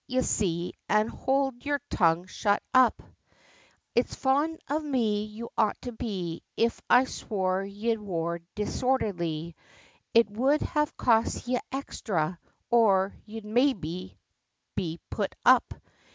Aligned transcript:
ye 0.07 0.19
see, 0.23 0.73
an' 0.89 1.07
howld 1.07 1.63
yer 1.63 1.79
tongue, 1.91 2.25
shut 2.25 2.59
up 2.73 3.03
It's 3.93 4.15
fond 4.15 4.57
of 4.67 4.83
me, 4.83 5.25
you 5.25 5.47
ought 5.55 5.79
to 5.83 5.91
be, 5.91 6.41
if 6.57 6.81
I 6.89 7.05
swore 7.05 7.63
ye 7.63 7.95
wor 7.97 8.39
disordherly, 8.55 9.55
It 10.15 10.27
would 10.31 10.63
have 10.63 10.97
cost 10.97 11.47
ye 11.47 11.59
exthra, 11.71 12.39
or 12.71 13.13
you'd 13.27 13.45
maybe 13.45 14.17
be 14.75 14.99
put 15.11 15.35
up!" 15.45 15.71